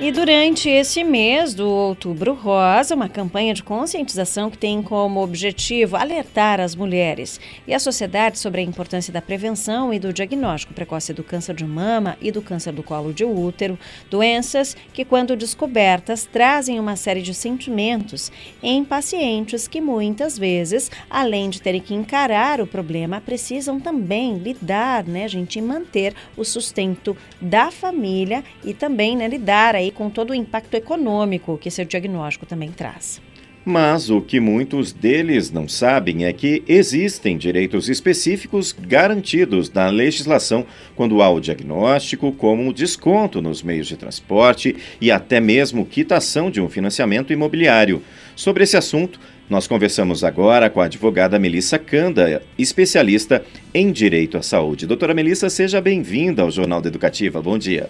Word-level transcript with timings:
E 0.00 0.10
durante 0.10 0.68
esse 0.68 1.04
mês 1.04 1.54
do 1.54 1.68
Outubro 1.68 2.34
Rosa, 2.34 2.96
uma 2.96 3.08
campanha 3.08 3.54
de 3.54 3.62
conscientização 3.62 4.50
que 4.50 4.58
tem 4.58 4.82
como 4.82 5.22
objetivo 5.22 5.96
alertar 5.96 6.60
as 6.60 6.74
mulheres 6.74 7.40
e 7.64 7.72
a 7.72 7.78
sociedade 7.78 8.40
sobre 8.40 8.60
a 8.60 8.64
importância 8.64 9.12
da 9.12 9.22
prevenção 9.22 9.94
e 9.94 10.00
do 10.00 10.12
diagnóstico 10.12 10.74
precoce 10.74 11.12
do 11.14 11.22
câncer 11.22 11.54
de 11.54 11.64
mama 11.64 12.18
e 12.20 12.32
do 12.32 12.42
câncer 12.42 12.72
do 12.72 12.82
colo 12.82 13.14
de 13.14 13.24
útero, 13.24 13.78
doenças 14.10 14.76
que, 14.92 15.04
quando 15.04 15.36
descobertas, 15.36 16.28
trazem 16.30 16.80
uma 16.80 16.96
série 16.96 17.22
de 17.22 17.32
sentimentos 17.32 18.32
em 18.60 18.84
pacientes 18.84 19.68
que 19.68 19.80
muitas 19.80 20.36
vezes, 20.36 20.90
além 21.08 21.48
de 21.48 21.62
terem 21.62 21.80
que 21.80 21.94
encarar 21.94 22.60
o 22.60 22.66
problema, 22.66 23.20
precisam 23.20 23.78
também 23.78 24.38
lidar, 24.38 25.04
né, 25.04 25.28
gente, 25.28 25.60
e 25.60 25.62
manter 25.62 26.14
o 26.36 26.44
sustento 26.44 27.16
da 27.40 27.70
família 27.70 28.42
e 28.64 28.74
também 28.74 29.16
né, 29.16 29.28
lidar 29.28 29.76
aí 29.76 29.83
com 29.90 30.10
todo 30.10 30.30
o 30.30 30.34
impacto 30.34 30.74
econômico 30.74 31.58
que 31.58 31.70
seu 31.70 31.84
diagnóstico 31.84 32.46
também 32.46 32.70
traz. 32.70 33.20
Mas 33.64 34.10
o 34.10 34.20
que 34.20 34.38
muitos 34.38 34.92
deles 34.92 35.50
não 35.50 35.66
sabem 35.66 36.26
é 36.26 36.32
que 36.34 36.62
existem 36.68 37.38
direitos 37.38 37.88
específicos 37.88 38.76
garantidos 38.78 39.72
na 39.72 39.88
legislação 39.88 40.66
quando 40.94 41.22
há 41.22 41.30
o 41.30 41.40
diagnóstico, 41.40 42.30
como 42.32 42.74
desconto 42.74 43.40
nos 43.40 43.62
meios 43.62 43.88
de 43.88 43.96
transporte 43.96 44.76
e 45.00 45.10
até 45.10 45.40
mesmo 45.40 45.86
quitação 45.86 46.50
de 46.50 46.60
um 46.60 46.68
financiamento 46.68 47.32
imobiliário. 47.32 48.02
Sobre 48.36 48.64
esse 48.64 48.76
assunto, 48.76 49.18
nós 49.48 49.66
conversamos 49.66 50.22
agora 50.24 50.68
com 50.68 50.82
a 50.82 50.84
advogada 50.84 51.38
Melissa 51.38 51.78
Canda, 51.78 52.42
especialista 52.58 53.42
em 53.72 53.90
direito 53.90 54.36
à 54.36 54.42
saúde. 54.42 54.86
Doutora 54.86 55.14
Melissa, 55.14 55.48
seja 55.48 55.80
bem-vinda 55.80 56.42
ao 56.42 56.50
Jornal 56.50 56.82
da 56.82 56.88
Educativa. 56.88 57.40
Bom 57.40 57.56
dia. 57.56 57.88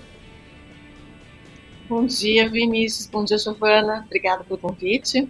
Bom 1.87 2.07
dia, 2.07 2.49
Vinícius. 2.49 3.07
Bom 3.07 3.25
dia, 3.25 3.37
Giovana. 3.37 4.05
Obrigada 4.07 4.43
pelo 4.43 4.59
convite. 4.59 5.29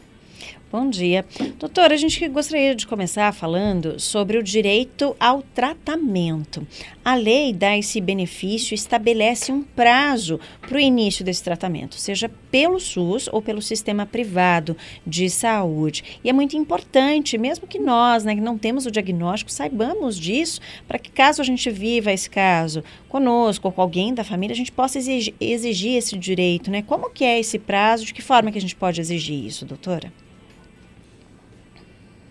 Bom 0.75 0.91
dia. 0.91 1.25
Doutora, 1.57 1.95
a 1.95 1.97
gente 1.97 2.27
gostaria 2.27 2.75
de 2.75 2.85
começar 2.85 3.33
falando 3.33 4.01
sobre 4.01 4.39
o 4.39 4.43
direito 4.43 5.15
ao 5.21 5.41
tratamento. 5.41 6.67
A 7.05 7.15
lei 7.15 7.53
dá 7.53 7.79
esse 7.79 8.01
benefício, 8.01 8.75
estabelece 8.75 9.53
um 9.53 9.63
prazo 9.63 10.41
para 10.61 10.77
o 10.77 10.81
início 10.81 11.25
desse 11.25 11.45
tratamento, 11.45 11.95
seja 11.95 12.29
pelo 12.51 12.81
SUS 12.81 13.29
ou 13.31 13.41
pelo 13.41 13.63
sistema 13.63 14.05
privado 14.05 14.77
de 15.07 15.31
saúde. 15.31 16.19
E 16.25 16.29
é 16.29 16.33
muito 16.33 16.57
importante, 16.57 17.39
mesmo 17.39 17.69
que 17.69 17.79
nós, 17.79 18.25
né, 18.25 18.35
que 18.35 18.41
não 18.41 18.59
temos 18.59 18.85
o 18.85 18.91
diagnóstico, 18.91 19.53
saibamos 19.53 20.19
disso, 20.19 20.61
para 20.89 20.99
que 20.99 21.13
caso 21.13 21.41
a 21.41 21.45
gente 21.45 21.71
viva 21.71 22.11
esse 22.11 22.29
caso 22.29 22.83
conosco 23.09 23.69
ou 23.69 23.73
com 23.73 23.81
alguém 23.81 24.13
da 24.13 24.25
família, 24.25 24.53
a 24.53 24.57
gente 24.57 24.73
possa 24.73 24.99
exigir, 24.99 25.95
esse 25.97 26.19
direito, 26.19 26.69
né? 26.69 26.83
Como 26.83 27.11
que 27.11 27.23
é 27.25 27.39
esse 27.39 27.61
prazo? 27.61 28.05
De 28.05 28.13
que 28.13 28.21
forma 28.21 28.51
que 28.51 28.59
a 28.59 28.61
gente 28.61 28.75
pode 28.75 29.01
exigir 29.01 29.39
isso, 29.47 29.65
doutora? 29.65 30.13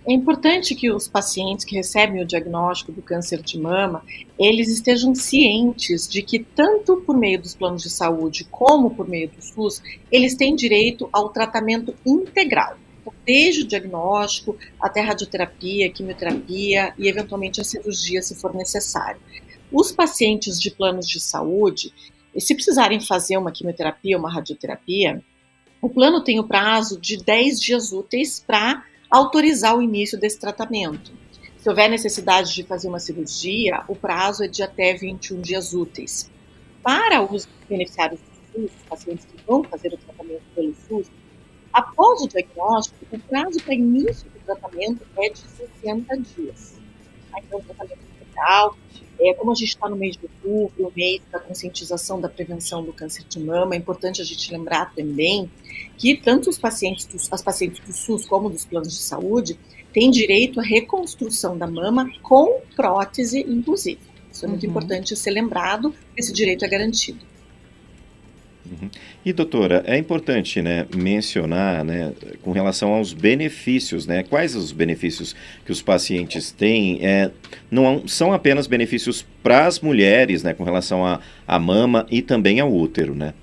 É 0.05 0.11
importante 0.11 0.75
que 0.75 0.91
os 0.91 1.07
pacientes 1.07 1.63
que 1.63 1.77
recebem 1.77 2.21
o 2.21 2.25
diagnóstico 2.25 2.91
do 2.91 3.01
câncer 3.01 3.41
de 3.41 3.57
mama, 3.57 4.03
eles 4.37 4.67
estejam 4.67 5.15
cientes 5.15 6.09
de 6.09 6.21
que 6.21 6.39
tanto 6.39 6.97
por 6.97 7.17
meio 7.17 7.41
dos 7.41 7.55
planos 7.55 7.83
de 7.83 7.89
saúde 7.89 8.43
como 8.51 8.91
por 8.91 9.07
meio 9.07 9.29
do 9.29 9.41
SUS, 9.41 9.81
eles 10.11 10.35
têm 10.35 10.55
direito 10.55 11.07
ao 11.13 11.29
tratamento 11.29 11.95
integral, 12.05 12.77
desde 13.25 13.61
o 13.61 13.67
diagnóstico 13.67 14.57
até 14.81 14.99
radioterapia, 14.99 15.89
quimioterapia 15.89 16.93
e 16.97 17.07
eventualmente 17.07 17.61
a 17.61 17.63
cirurgia 17.63 18.21
se 18.21 18.35
for 18.35 18.53
necessário. 18.53 19.21
Os 19.71 19.93
pacientes 19.93 20.59
de 20.59 20.69
planos 20.69 21.07
de 21.07 21.21
saúde, 21.21 21.93
se 22.37 22.53
precisarem 22.53 22.99
fazer 22.99 23.37
uma 23.37 23.53
quimioterapia, 23.53 24.17
uma 24.17 24.31
radioterapia, 24.31 25.23
o 25.81 25.89
plano 25.89 26.21
tem 26.21 26.41
o 26.41 26.47
prazo 26.47 26.99
de 26.99 27.17
10 27.17 27.59
dias 27.61 27.93
úteis 27.93 28.43
para 28.45 28.83
autorizar 29.13 29.77
o 29.77 29.81
início 29.81 30.19
desse 30.19 30.39
tratamento. 30.39 31.11
Se 31.59 31.69
houver 31.69 31.87
necessidade 31.87 32.51
de 32.51 32.63
fazer 32.63 32.87
uma 32.87 32.97
cirurgia, 32.99 33.83
o 33.87 33.95
prazo 33.95 34.43
é 34.43 34.47
de 34.47 34.63
até 34.63 34.95
21 34.95 35.39
dias 35.39 35.71
úteis. 35.71 36.31
Para 36.81 37.21
os 37.21 37.47
beneficiários 37.69 38.19
do 38.19 38.61
SUS, 38.61 38.71
pacientes 38.89 39.25
que 39.25 39.37
vão 39.45 39.63
fazer 39.65 39.93
o 39.93 39.97
tratamento 39.97 40.41
pelo 40.55 40.73
SUS, 40.87 41.11
após 41.71 42.21
o 42.21 42.27
diagnóstico, 42.27 43.05
o 43.11 43.19
prazo 43.19 43.61
para 43.63 43.75
início 43.75 44.27
do 44.31 44.39
tratamento 44.39 45.05
é 45.17 45.29
de 45.29 45.39
60 45.39 46.17
dias. 46.17 46.79
Então, 47.37 47.59
o 47.59 47.63
tratamento 47.63 48.02
é, 49.19 49.33
como 49.33 49.51
a 49.51 49.55
gente 49.55 49.69
está 49.69 49.87
no 49.87 49.95
mês 49.95 50.17
de 50.17 50.23
outubro, 50.23 50.87
o 50.87 50.91
mês 50.95 51.21
da 51.31 51.39
conscientização 51.39 52.19
da 52.19 52.27
prevenção 52.27 52.83
do 52.83 52.91
câncer 52.91 53.23
de 53.27 53.39
mama, 53.39 53.75
é 53.75 53.77
importante 53.77 54.21
a 54.21 54.25
gente 54.25 54.51
lembrar 54.51 54.93
também 54.93 55.49
que 55.97 56.15
tanto 56.15 56.49
os 56.49 56.57
pacientes, 56.57 57.05
dos, 57.05 57.31
as 57.31 57.41
pacientes 57.41 57.79
do 57.85 57.93
SUS 57.93 58.25
como 58.25 58.49
dos 58.49 58.65
planos 58.65 58.91
de 58.91 59.01
saúde 59.01 59.57
têm 59.93 60.09
direito 60.09 60.59
à 60.59 60.63
reconstrução 60.63 61.57
da 61.57 61.67
mama 61.67 62.09
com 62.21 62.61
prótese, 62.75 63.41
inclusive. 63.41 63.99
Isso 64.31 64.45
é 64.45 64.47
muito 64.47 64.63
uhum. 64.63 64.71
importante 64.71 65.15
ser 65.15 65.31
lembrado, 65.31 65.93
esse 66.17 66.33
direito 66.33 66.65
é 66.65 66.67
garantido. 66.67 67.32
Uhum. 68.81 68.89
E 69.23 69.31
doutora, 69.31 69.83
é 69.85 69.97
importante 69.97 70.61
né, 70.61 70.87
mencionar 70.95 71.83
né, 71.83 72.13
com 72.41 72.51
relação 72.51 72.93
aos 72.93 73.13
benefícios, 73.13 74.07
né? 74.07 74.23
Quais 74.23 74.55
os 74.55 74.71
benefícios 74.71 75.35
que 75.65 75.71
os 75.71 75.81
pacientes 75.81 76.51
têm? 76.51 77.05
É, 77.05 77.31
não 77.69 78.07
são 78.07 78.33
apenas 78.33 78.67
benefícios 78.67 79.25
para 79.41 79.65
as 79.65 79.79
mulheres, 79.79 80.43
né, 80.43 80.53
com 80.53 80.63
relação 80.63 81.03
à 81.47 81.59
mama 81.59 82.07
e 82.09 82.21
também 82.21 82.59
ao 82.59 82.73
útero, 82.73 83.13
né? 83.13 83.33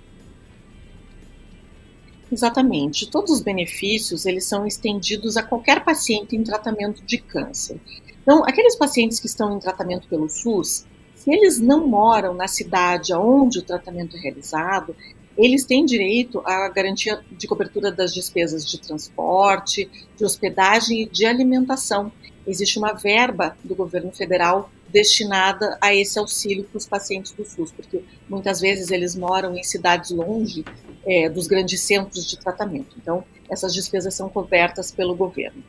Exatamente. 2.33 3.11
Todos 3.11 3.31
os 3.31 3.43
benefícios 3.43 4.25
eles 4.25 4.45
são 4.45 4.67
estendidos 4.67 5.37
a 5.37 5.43
qualquer 5.43 5.85
paciente 5.85 6.37
em 6.37 6.45
tratamento 6.45 7.03
de 7.05 7.19
câncer. 7.19 7.81
Então, 8.23 8.45
aqueles 8.45 8.77
pacientes 8.77 9.19
que 9.19 9.27
estão 9.27 9.57
em 9.57 9.59
tratamento 9.59 10.07
pelo 10.07 10.29
SUS, 10.29 10.87
se 11.21 11.31
eles 11.31 11.59
não 11.61 11.87
moram 11.87 12.33
na 12.33 12.49
cidade 12.49 13.13
onde 13.13 13.59
o 13.59 13.63
tratamento 13.63 14.17
é 14.17 14.21
realizado, 14.21 14.97
eles 15.41 15.65
têm 15.65 15.87
direito 15.87 16.43
à 16.45 16.69
garantia 16.69 17.19
de 17.33 17.49
cobertura 17.49 17.91
das 17.91 18.13
despesas 18.13 18.67
de 18.67 18.79
transporte, 18.79 19.91
de 20.15 20.23
hospedagem 20.23 21.03
e 21.03 21.07
de 21.07 21.25
alimentação. 21.25 22.13
Existe 22.47 22.79
uma 22.79 22.93
verba 22.93 23.57
do 23.65 23.75
governo 23.75 24.13
federal 24.13 24.71
destinada 24.89 25.79
a 25.81 25.95
esse 25.95 26.19
auxílio 26.19 26.65
para 26.65 26.77
os 26.77 26.87
pacientes 26.87 27.33
do 27.33 27.43
SUS, 27.45 27.73
porque 27.73 28.03
muitas 28.29 28.61
vezes 28.61 28.91
eles 28.91 29.17
moram 29.17 29.57
em 29.57 29.63
cidades 29.63 30.11
longe 30.11 30.63
é, 31.07 31.31
dos 31.31 31.47
grandes 31.47 31.81
centros 31.81 32.29
de 32.29 32.39
tratamento. 32.39 32.97
Então, 33.01 33.25
essas 33.49 33.73
despesas 33.73 34.15
são 34.15 34.29
cobertas 34.29 34.91
pelo 34.91 35.15
governo. 35.15 35.65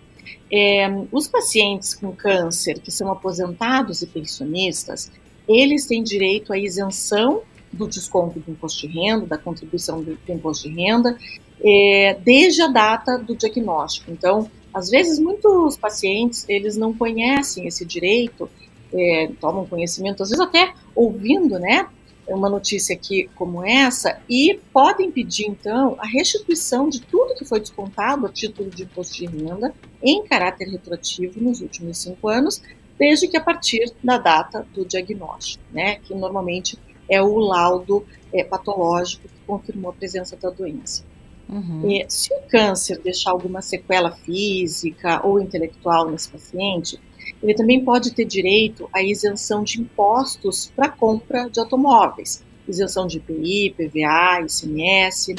É, 0.52 0.86
os 1.14 1.30
pacientes 1.30 1.94
com 1.94 2.12
câncer 2.14 2.78
que 2.80 2.92
são 2.92 3.10
aposentados 3.10 4.02
e 4.02 4.08
pensionistas, 4.08 5.10
eles 5.48 5.86
têm 5.86 6.04
direito 6.04 6.52
à 6.52 6.58
isenção 6.58 7.44
do 7.72 7.88
desconto 7.88 8.40
do 8.40 8.52
imposto 8.52 8.88
de 8.88 8.94
renda, 8.94 9.26
da 9.26 9.38
contribuição 9.38 10.02
do, 10.02 10.18
imposto 10.28 10.68
de 10.68 10.76
renda, 10.76 11.18
é, 11.64 12.18
desde 12.24 12.62
a 12.62 12.68
data 12.68 13.18
do 13.18 13.36
diagnóstico. 13.36 14.12
Então, 14.12 14.50
às 14.74 14.90
vezes, 14.90 15.20
muitos 15.20 15.78
pacientes, 15.78 16.46
eles 16.48 16.78
não 16.78 16.94
conhecem 16.94 17.68
esse 17.68 17.86
direito, 17.86 18.50
é, 18.94 19.32
tomam 19.40 19.66
conhecimento, 19.66 20.24
às 20.24 20.30
vezes 20.30 20.44
até 20.44 20.74
ouvindo, 20.96 21.60
né, 21.60 21.88
uma 22.28 22.50
notícia 22.50 22.96
aqui 22.96 23.30
como 23.36 23.66
essa, 23.66 24.22
e 24.30 24.60
podem 24.72 25.12
pedir, 25.12 25.48
então, 25.48 25.96
a 26.00 26.06
restituição 26.06 26.88
de 26.88 27.02
tudo 27.02 27.36
que 27.36 27.44
foi 27.44 27.60
descontado 27.60 28.26
a 28.26 28.30
título 28.30 28.70
de 28.70 28.84
imposto 28.84 29.16
de 29.16 29.26
renda 29.26 29.74
em 30.02 30.24
caráter 30.24 30.70
retroativo 30.70 31.42
nos 31.42 31.62
últimos 31.62 31.98
cinco 31.98 32.30
anos, 32.30 32.62
desde 32.98 33.28
que 33.28 33.36
a 33.36 33.42
partir 33.42 33.92
da 34.04 34.18
data 34.18 34.66
do 34.74 34.86
diagnóstico, 34.86 35.64
né, 35.74 35.96
que 35.96 36.14
normalmente 36.14 36.78
é 37.12 37.22
o 37.22 37.38
laudo 37.38 38.06
é, 38.34 38.44
patológico 38.44 39.28
que 39.28 39.46
confirmou 39.46 39.92
a 39.92 39.94
presença 39.94 40.38
da 40.38 40.50
doença. 40.50 41.04
Uhum. 41.50 41.92
E, 41.92 42.06
se 42.08 42.34
o 42.34 42.40
câncer 42.50 42.98
deixar 43.00 43.32
alguma 43.32 43.62
sequela 43.62 44.12
física 44.12 45.26
ou 45.28 45.40
intelectual 45.42 46.10
nesse 46.10 46.30
paciente, 46.30 46.98
ele 47.44 47.54
também 47.54 47.84
pode 47.84 48.14
ter 48.14 48.24
direito 48.24 48.90
à 48.94 49.04
isenção 49.04 49.64
de 49.64 49.82
impostos 49.82 50.72
para 50.74 50.88
compra 50.88 51.50
de 51.50 51.60
automóveis, 51.60 52.42
isenção 52.68 53.06
de 53.06 53.18
IPI, 53.18 53.72
PVA, 53.72 54.46
ICMS. 54.46 55.36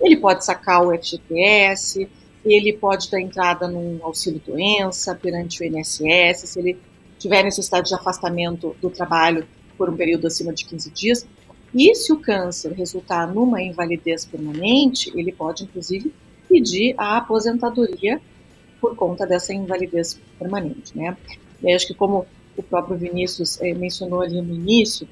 Ele 0.00 0.16
pode 0.16 0.44
sacar 0.44 0.82
o 0.82 0.96
FGTS, 0.96 2.08
ele 2.42 2.72
pode 2.72 3.10
dar 3.10 3.20
entrada 3.20 3.68
num 3.68 3.98
auxílio 4.02 4.40
doença 4.46 5.14
perante 5.14 5.62
o 5.62 5.66
INSS, 5.66 6.48
se 6.48 6.58
ele 6.58 6.78
tiver 7.18 7.42
necessidade 7.42 7.88
de 7.88 7.94
afastamento 7.94 8.74
do 8.80 8.88
trabalho 8.88 9.46
por 9.80 9.88
um 9.88 9.96
período 9.96 10.26
acima 10.26 10.52
de 10.52 10.66
15 10.66 10.90
dias. 10.90 11.26
E 11.74 11.94
se 11.94 12.12
o 12.12 12.20
câncer 12.20 12.72
resultar 12.72 13.26
numa 13.26 13.62
invalidez 13.62 14.26
permanente, 14.26 15.10
ele 15.18 15.32
pode, 15.32 15.64
inclusive, 15.64 16.12
pedir 16.46 16.94
a 16.98 17.16
aposentadoria 17.16 18.20
por 18.78 18.94
conta 18.94 19.26
dessa 19.26 19.54
invalidez 19.54 20.20
permanente, 20.38 20.94
né? 20.94 21.16
E 21.62 21.72
acho 21.72 21.86
que 21.86 21.94
como 21.94 22.26
o 22.58 22.62
próprio 22.62 22.98
Vinícius 22.98 23.58
é, 23.62 23.72
mencionou 23.72 24.20
ali 24.20 24.42
no 24.42 24.54
início, 24.54 25.08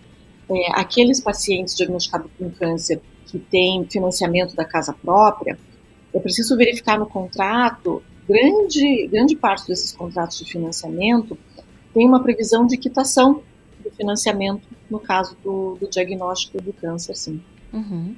é, 0.50 0.78
aqueles 0.78 1.18
pacientes 1.18 1.74
diagnosticados 1.74 2.30
com 2.38 2.50
câncer 2.50 3.00
que 3.24 3.38
tem 3.38 3.86
financiamento 3.90 4.54
da 4.54 4.66
casa 4.66 4.92
própria, 4.92 5.58
é 6.12 6.20
preciso 6.20 6.58
verificar 6.58 6.98
no 6.98 7.06
contrato, 7.06 8.02
grande, 8.28 9.06
grande 9.06 9.34
parte 9.34 9.66
desses 9.66 9.92
contratos 9.94 10.36
de 10.36 10.44
financiamento 10.44 11.38
tem 11.94 12.06
uma 12.06 12.22
previsão 12.22 12.66
de 12.66 12.76
quitação 12.76 13.42
financiamento 13.98 14.62
no 14.88 14.98
caso 14.98 15.36
do, 15.44 15.76
do 15.78 15.90
diagnóstico 15.90 16.62
do 16.62 16.72
câncer, 16.72 17.14
sim. 17.14 17.42
Uhum. 17.72 18.16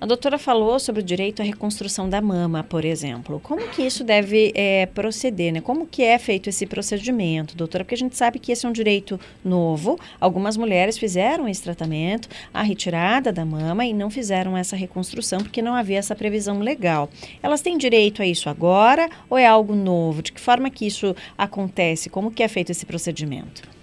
A 0.00 0.06
doutora 0.06 0.38
falou 0.38 0.78
sobre 0.80 1.02
o 1.02 1.04
direito 1.04 1.42
à 1.42 1.44
reconstrução 1.44 2.08
da 2.08 2.20
mama, 2.20 2.64
por 2.64 2.84
exemplo. 2.84 3.38
Como 3.40 3.68
que 3.68 3.82
isso 3.82 4.02
deve 4.02 4.52
é, 4.54 4.86
proceder, 4.86 5.52
né? 5.52 5.60
Como 5.60 5.86
que 5.86 6.02
é 6.02 6.18
feito 6.18 6.48
esse 6.48 6.64
procedimento, 6.66 7.56
doutora? 7.56 7.84
Porque 7.84 7.94
a 7.94 7.98
gente 7.98 8.16
sabe 8.16 8.38
que 8.38 8.50
esse 8.50 8.64
é 8.64 8.68
um 8.68 8.72
direito 8.72 9.20
novo. 9.44 9.98
Algumas 10.18 10.56
mulheres 10.56 10.96
fizeram 10.96 11.46
esse 11.46 11.62
tratamento, 11.62 12.28
a 12.52 12.62
retirada 12.62 13.30
da 13.30 13.44
mama, 13.44 13.84
e 13.84 13.92
não 13.92 14.08
fizeram 14.08 14.56
essa 14.56 14.76
reconstrução 14.76 15.40
porque 15.40 15.60
não 15.60 15.74
havia 15.74 15.98
essa 15.98 16.14
previsão 16.14 16.60
legal. 16.60 17.10
Elas 17.42 17.60
têm 17.60 17.76
direito 17.76 18.22
a 18.22 18.26
isso 18.26 18.48
agora 18.48 19.10
ou 19.28 19.36
é 19.36 19.46
algo 19.46 19.74
novo? 19.74 20.22
De 20.22 20.32
que 20.32 20.40
forma 20.40 20.70
que 20.70 20.86
isso 20.86 21.14
acontece? 21.36 22.08
Como 22.08 22.30
que 22.30 22.42
é 22.42 22.48
feito 22.48 22.70
esse 22.70 22.86
procedimento? 22.86 23.75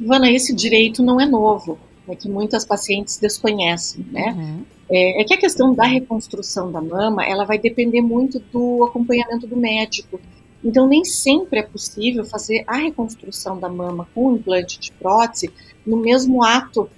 Ivana, 0.00 0.30
esse 0.30 0.54
direito 0.54 1.02
não 1.02 1.20
é 1.20 1.26
novo 1.26 1.78
é 2.12 2.16
que 2.16 2.28
muitas 2.28 2.64
pacientes 2.64 3.18
desconhecem, 3.18 4.04
né? 4.10 4.34
Uhum. 4.36 4.64
É, 4.90 5.20
é, 5.20 5.24
que 5.24 5.34
a 5.34 5.38
questão 5.38 5.74
da 5.74 5.84
reconstrução 5.84 6.72
da 6.72 6.80
mama, 6.80 7.24
ela 7.24 7.44
vai 7.44 7.58
depender 7.58 8.00
muito 8.00 8.38
do 8.38 8.84
acompanhamento 8.84 9.46
do 9.46 9.56
médico. 9.56 10.18
Então, 10.64 10.88
nem 10.88 11.04
sempre 11.04 11.60
é 11.60 11.62
possível 11.62 12.24
fazer 12.24 12.64
a 12.66 12.78
reconstrução 12.78 13.60
da 13.60 13.68
mama 13.68 14.08
com 14.14 14.34
implante 14.34 14.80
de 14.80 14.90
prótese 14.92 15.50
no 15.86 15.98
mesmo 15.98 16.42
ato, 16.42 16.88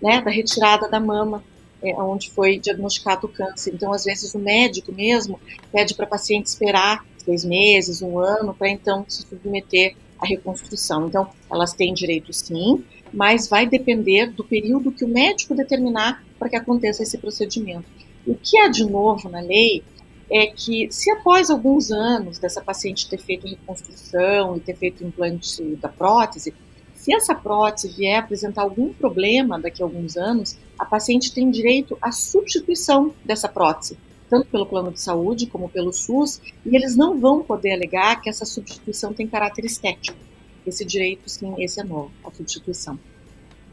né, 0.00 0.22
da 0.22 0.30
retirada 0.30 0.88
da 0.88 1.00
mama, 1.00 1.42
é, 1.82 1.92
onde 1.94 2.30
foi 2.30 2.58
diagnosticado 2.58 3.26
o 3.26 3.30
câncer. 3.30 3.74
Então, 3.74 3.92
às 3.92 4.04
vezes, 4.04 4.32
o 4.32 4.38
médico 4.38 4.92
mesmo 4.92 5.40
pede 5.72 5.94
para 5.94 6.06
a 6.06 6.08
paciente 6.08 6.46
esperar 6.46 7.04
seis 7.18 7.44
meses, 7.44 8.00
um 8.00 8.18
ano, 8.18 8.54
para 8.54 8.68
então 8.68 9.04
se 9.08 9.22
submeter 9.22 9.96
à 10.20 10.26
reconstrução. 10.26 11.06
Então, 11.06 11.28
elas 11.50 11.72
têm 11.72 11.94
direito 11.94 12.32
sim, 12.32 12.84
mas 13.12 13.48
vai 13.48 13.66
depender 13.66 14.26
do 14.30 14.44
período 14.44 14.92
que 14.92 15.04
o 15.04 15.08
médico 15.08 15.54
determinar 15.54 16.22
para 16.38 16.48
que 16.48 16.56
aconteça 16.56 17.02
esse 17.02 17.18
procedimento. 17.18 17.84
O 18.26 18.34
que 18.34 18.58
há 18.58 18.68
de 18.68 18.84
novo 18.84 19.28
na 19.28 19.40
lei 19.40 19.82
é 20.30 20.46
que, 20.46 20.88
se 20.92 21.10
após 21.10 21.50
alguns 21.50 21.90
anos 21.90 22.38
dessa 22.38 22.60
paciente 22.60 23.08
ter 23.08 23.18
feito 23.18 23.48
reconstrução 23.48 24.56
e 24.56 24.60
ter 24.60 24.76
feito 24.76 25.04
implante 25.04 25.62
da 25.76 25.88
prótese, 25.88 26.54
se 26.94 27.14
essa 27.14 27.34
prótese 27.34 27.88
vier 27.88 28.18
apresentar 28.18 28.62
algum 28.62 28.92
problema 28.92 29.58
daqui 29.58 29.82
a 29.82 29.86
alguns 29.86 30.16
anos, 30.16 30.56
a 30.78 30.84
paciente 30.84 31.32
tem 31.32 31.50
direito 31.50 31.96
à 32.00 32.12
substituição 32.12 33.12
dessa 33.24 33.48
prótese, 33.48 33.96
tanto 34.30 34.46
pelo 34.46 34.64
plano 34.64 34.92
de 34.92 35.00
saúde 35.00 35.46
como 35.46 35.68
pelo 35.68 35.92
SUS, 35.92 36.40
e 36.64 36.76
eles 36.76 36.96
não 36.96 37.18
vão 37.18 37.42
poder 37.42 37.72
alegar 37.72 38.22
que 38.22 38.30
essa 38.30 38.46
substituição 38.46 39.12
tem 39.12 39.26
caráter 39.26 39.64
estético. 39.64 40.16
Esse 40.64 40.84
direito, 40.84 41.28
sim, 41.28 41.54
esse 41.58 41.80
é 41.80 41.84
novo, 41.84 42.12
a 42.24 42.30
substituição. 42.30 42.98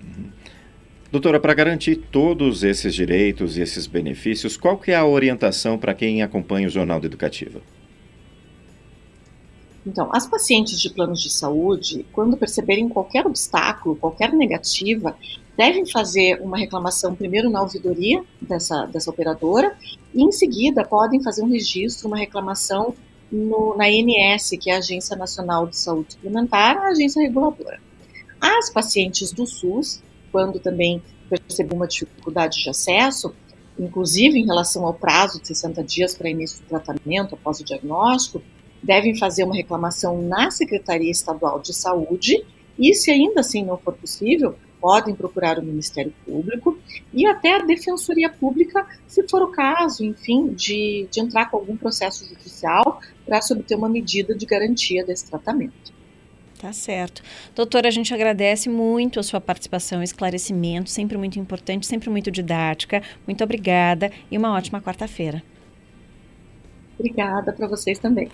Uhum. 0.01 0.31
Doutora, 1.11 1.39
para 1.39 1.53
garantir 1.53 1.95
todos 2.11 2.63
esses 2.63 2.93
direitos 2.93 3.55
e 3.55 3.61
esses 3.61 3.87
benefícios, 3.87 4.57
qual 4.57 4.77
que 4.77 4.91
é 4.91 4.95
a 4.95 5.05
orientação 5.05 5.77
para 5.77 5.93
quem 5.93 6.21
acompanha 6.21 6.67
o 6.67 6.71
Jornal 6.71 6.99
da 6.99 7.05
Educativa? 7.05 7.61
Então, 9.87 10.09
as 10.11 10.27
pacientes 10.27 10.81
de 10.81 10.89
planos 10.89 11.21
de 11.21 11.31
saúde, 11.31 12.05
quando 12.11 12.35
perceberem 12.35 12.89
qualquer 12.89 13.25
obstáculo, 13.25 13.95
qualquer 13.95 14.33
negativa, 14.33 15.15
devem 15.55 15.85
fazer 15.85 16.41
uma 16.41 16.57
reclamação 16.57 17.15
primeiro 17.15 17.49
na 17.49 17.61
ouvidoria 17.61 18.21
dessa, 18.41 18.85
dessa 18.85 19.09
operadora 19.09 19.77
e, 20.13 20.21
em 20.21 20.31
seguida, 20.31 20.83
podem 20.83 21.23
fazer 21.23 21.41
um 21.41 21.49
registro, 21.49 22.09
uma 22.09 22.17
reclamação 22.17 22.93
no, 23.31 23.77
na 23.77 23.85
ANS, 23.85 24.49
que 24.59 24.69
é 24.69 24.75
a 24.75 24.79
Agência 24.79 25.15
Nacional 25.15 25.65
de 25.67 25.77
Saúde 25.77 26.13
Suplementar, 26.13 26.77
a 26.77 26.89
agência 26.89 27.21
reguladora. 27.21 27.79
As 28.41 28.69
pacientes 28.69 29.31
do 29.31 29.47
SUS, 29.47 30.03
quando 30.33 30.59
também 30.59 31.01
percebem 31.29 31.77
uma 31.77 31.87
dificuldade 31.87 32.61
de 32.61 32.69
acesso, 32.69 33.33
inclusive 33.79 34.37
em 34.37 34.45
relação 34.45 34.85
ao 34.85 34.93
prazo 34.93 35.39
de 35.39 35.47
60 35.47 35.81
dias 35.83 36.13
para 36.13 36.29
início 36.29 36.61
do 36.61 36.67
tratamento 36.67 37.35
após 37.35 37.61
o 37.61 37.63
diagnóstico, 37.63 38.41
devem 38.87 39.17
fazer 39.17 39.43
uma 39.43 39.55
reclamação 39.55 40.21
na 40.21 40.49
Secretaria 40.49 41.11
Estadual 41.11 41.59
de 41.59 41.73
Saúde 41.73 42.43
e, 42.79 42.93
se 42.93 43.11
ainda 43.11 43.41
assim 43.41 43.65
não 43.65 43.77
for 43.77 43.93
possível, 43.93 44.55
podem 44.79 45.13
procurar 45.13 45.59
o 45.59 45.63
Ministério 45.63 46.13
Público 46.25 46.77
e 47.13 47.25
até 47.25 47.55
a 47.55 47.65
Defensoria 47.65 48.29
Pública, 48.29 48.87
se 49.05 49.27
for 49.27 49.41
o 49.41 49.51
caso, 49.51 50.05
enfim, 50.05 50.53
de, 50.53 51.07
de 51.11 51.19
entrar 51.19 51.51
com 51.51 51.57
algum 51.57 51.75
processo 51.75 52.25
judicial 52.29 53.01
para 53.25 53.41
se 53.41 53.51
obter 53.51 53.75
uma 53.75 53.89
medida 53.89 54.33
de 54.33 54.45
garantia 54.45 55.05
desse 55.05 55.29
tratamento. 55.29 55.97
Tá 56.57 56.71
certo. 56.71 57.21
Doutora, 57.53 57.87
a 57.89 57.91
gente 57.91 58.13
agradece 58.13 58.69
muito 58.69 59.19
a 59.19 59.23
sua 59.23 59.41
participação, 59.41 60.01
esclarecimento, 60.01 60.89
sempre 60.89 61.17
muito 61.17 61.37
importante, 61.37 61.85
sempre 61.85 62.09
muito 62.09 62.31
didática. 62.31 63.03
Muito 63.27 63.43
obrigada 63.43 64.11
e 64.31 64.37
uma 64.37 64.53
ótima 64.53 64.81
quarta-feira. 64.81 65.43
Obrigada 66.97 67.53
para 67.53 67.67
vocês 67.67 67.99
também. 67.99 68.29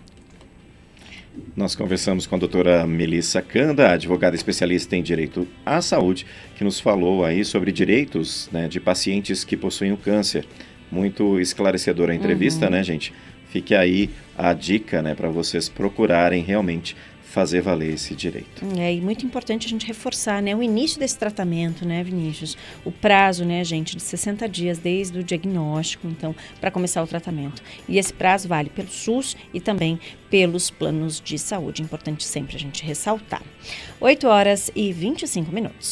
Nós 1.56 1.76
conversamos 1.76 2.28
com 2.28 2.36
a 2.36 2.40
doutora 2.40 2.86
Melissa 2.86 3.42
Canda, 3.42 3.92
advogada 3.92 4.36
especialista 4.36 4.96
em 4.96 5.02
direito 5.02 5.48
à 5.66 5.82
saúde, 5.82 6.26
que 6.56 6.64
nos 6.64 6.80
falou 6.80 7.26
aí 7.26 7.44
sobre 7.44 7.72
direitos 7.72 8.50
né, 8.52 8.68
de 8.68 8.80
pacientes 8.80 9.44
que 9.44 9.58
possuem 9.58 9.92
o 9.92 9.98
câncer. 9.98 10.46
Muito 10.92 11.40
esclarecedora 11.40 12.12
a 12.12 12.16
entrevista, 12.16 12.66
uhum. 12.66 12.72
né, 12.72 12.84
gente? 12.84 13.14
Fique 13.50 13.74
aí 13.76 14.10
a 14.38 14.54
dica 14.54 15.02
né, 15.02 15.14
para 15.16 15.30
vocês 15.30 15.70
procurarem 15.70 16.44
realmente 16.44 16.96
fazer 17.34 17.62
valer 17.62 17.96
esse 17.96 18.14
direito. 18.14 18.64
É, 18.78 18.94
e 18.94 19.02
muito 19.02 19.26
importante 19.26 19.66
a 19.66 19.70
gente 19.70 19.88
reforçar, 19.88 20.40
né, 20.40 20.56
o 20.56 20.62
início 20.62 21.00
desse 21.00 21.18
tratamento, 21.18 21.84
né, 21.84 22.04
Vinícius? 22.04 22.56
O 22.86 22.92
prazo, 22.92 23.44
né, 23.44 23.64
gente, 23.64 23.98
de 23.98 24.04
60 24.04 24.48
dias 24.48 24.78
desde 24.78 25.18
o 25.18 25.24
diagnóstico, 25.24 26.08
então, 26.08 26.36
para 26.62 26.70
começar 26.70 27.02
o 27.02 27.08
tratamento. 27.08 27.64
E 27.90 27.98
esse 27.98 28.14
prazo 28.14 28.48
vale 28.48 28.70
pelo 28.70 28.88
SUS 28.88 29.36
e 29.52 29.60
também 29.60 30.00
pelos 30.30 30.70
planos 30.70 31.20
de 31.20 31.40
saúde. 31.40 31.82
Importante 31.82 32.24
sempre 32.24 32.56
a 32.56 32.60
gente 32.60 32.84
ressaltar. 32.84 33.42
8 34.00 34.28
horas 34.28 34.70
e 34.76 34.94
25 34.94 35.52
minutos. 35.52 35.88